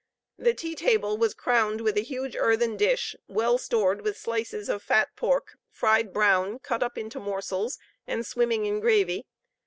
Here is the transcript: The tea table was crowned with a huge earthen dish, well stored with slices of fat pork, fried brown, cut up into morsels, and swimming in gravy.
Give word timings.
The 0.39 0.55
tea 0.55 0.73
table 0.73 1.15
was 1.15 1.35
crowned 1.35 1.81
with 1.81 1.95
a 1.95 2.01
huge 2.01 2.35
earthen 2.35 2.75
dish, 2.75 3.15
well 3.27 3.59
stored 3.59 4.01
with 4.01 4.17
slices 4.17 4.67
of 4.67 4.81
fat 4.81 5.09
pork, 5.15 5.59
fried 5.69 6.11
brown, 6.11 6.57
cut 6.57 6.81
up 6.81 6.97
into 6.97 7.19
morsels, 7.19 7.77
and 8.07 8.25
swimming 8.25 8.65
in 8.65 8.79
gravy. 8.79 9.27